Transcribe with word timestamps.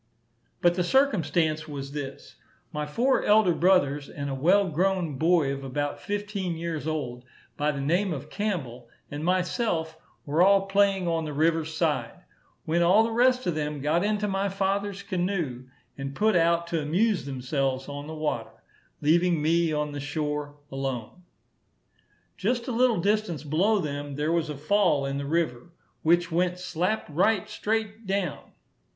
But 0.63 0.73
the 0.73 0.83
circumstance 0.83 1.67
was 1.67 1.91
this: 1.91 2.37
My 2.73 2.87
four 2.87 3.23
elder 3.23 3.53
brothers, 3.53 4.09
and 4.09 4.31
a 4.31 4.33
well 4.33 4.67
grown 4.67 5.19
boy 5.19 5.53
of 5.53 5.63
about 5.63 6.01
fifteen 6.01 6.57
years 6.57 6.87
old, 6.87 7.23
by 7.55 7.71
the 7.71 7.81
name 7.81 8.11
of 8.11 8.31
Campbell, 8.31 8.89
and 9.11 9.23
myself, 9.23 9.97
were 10.25 10.41
all 10.41 10.65
playing 10.65 11.07
on 11.07 11.23
the 11.25 11.33
river's 11.33 11.75
side; 11.77 12.21
when 12.65 12.81
all 12.81 13.03
the 13.03 13.11
rest 13.11 13.45
of 13.45 13.53
them 13.53 13.79
got 13.79 14.03
into 14.03 14.27
my 14.27 14.49
father's 14.49 15.03
canoe, 15.03 15.65
and 15.99 16.15
put 16.15 16.35
out 16.35 16.65
to 16.65 16.81
amuse 16.81 17.25
themselves 17.25 17.87
on 17.87 18.07
the 18.07 18.15
water, 18.15 18.49
leaving 19.01 19.39
me 19.39 19.71
on 19.71 19.91
the 19.91 19.99
shore 19.99 20.55
alone. 20.71 21.21
Just 22.37 22.67
a 22.67 22.71
little 22.71 22.99
distance 22.99 23.43
below 23.43 23.77
them, 23.77 24.15
there 24.15 24.31
was 24.31 24.49
a 24.49 24.57
fall 24.57 25.05
in 25.05 25.19
the 25.19 25.27
river, 25.27 25.69
which 26.01 26.31
went 26.31 26.57
slap 26.57 27.05
right 27.11 27.47
straight 27.47 28.07
down. 28.07 28.51